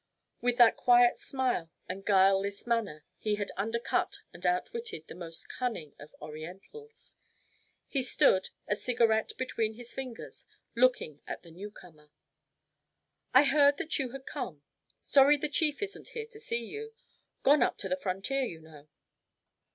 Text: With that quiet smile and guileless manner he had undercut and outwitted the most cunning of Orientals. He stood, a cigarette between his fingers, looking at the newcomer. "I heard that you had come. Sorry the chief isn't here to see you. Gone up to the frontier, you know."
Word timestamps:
With 0.41 0.57
that 0.57 0.77
quiet 0.77 1.19
smile 1.19 1.69
and 1.87 2.03
guileless 2.03 2.65
manner 2.65 3.03
he 3.19 3.35
had 3.35 3.51
undercut 3.55 4.17
and 4.33 4.43
outwitted 4.47 5.05
the 5.07 5.13
most 5.13 5.47
cunning 5.47 5.93
of 5.99 6.15
Orientals. 6.19 7.17
He 7.87 8.01
stood, 8.01 8.49
a 8.67 8.75
cigarette 8.75 9.33
between 9.37 9.75
his 9.75 9.93
fingers, 9.93 10.47
looking 10.73 11.21
at 11.27 11.43
the 11.43 11.51
newcomer. 11.51 12.09
"I 13.35 13.43
heard 13.43 13.77
that 13.77 13.99
you 13.99 14.09
had 14.09 14.25
come. 14.25 14.63
Sorry 14.99 15.37
the 15.37 15.47
chief 15.47 15.83
isn't 15.83 16.07
here 16.17 16.25
to 16.31 16.39
see 16.39 16.65
you. 16.65 16.95
Gone 17.43 17.61
up 17.61 17.77
to 17.77 17.87
the 17.87 17.95
frontier, 17.95 18.41
you 18.41 18.59
know." 18.59 18.87